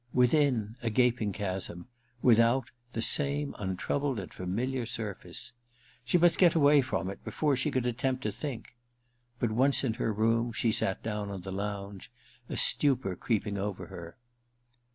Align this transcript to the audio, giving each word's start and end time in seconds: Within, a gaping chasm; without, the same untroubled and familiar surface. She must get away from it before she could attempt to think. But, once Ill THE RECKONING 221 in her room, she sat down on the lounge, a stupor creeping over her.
Within, 0.13 0.77
a 0.81 0.89
gaping 0.89 1.31
chasm; 1.31 1.87
without, 2.23 2.71
the 2.93 3.03
same 3.03 3.53
untroubled 3.59 4.19
and 4.19 4.33
familiar 4.33 4.83
surface. 4.83 5.51
She 6.03 6.17
must 6.17 6.39
get 6.39 6.55
away 6.55 6.81
from 6.81 7.07
it 7.07 7.23
before 7.23 7.55
she 7.55 7.69
could 7.69 7.85
attempt 7.85 8.23
to 8.23 8.31
think. 8.31 8.73
But, 9.37 9.51
once 9.51 9.83
Ill 9.83 9.91
THE 9.91 10.05
RECKONING 10.09 10.13
221 10.15 10.35
in 10.39 10.39
her 10.39 10.41
room, 10.45 10.53
she 10.53 10.71
sat 10.71 11.03
down 11.03 11.29
on 11.29 11.41
the 11.43 11.51
lounge, 11.51 12.11
a 12.49 12.57
stupor 12.57 13.15
creeping 13.15 13.59
over 13.59 13.85
her. 13.89 14.17